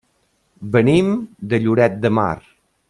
[0.77, 1.11] Venim
[1.53, 2.37] de Lloret de Mar.